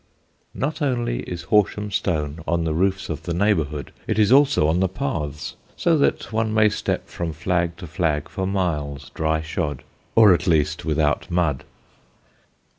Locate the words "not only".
0.55-1.19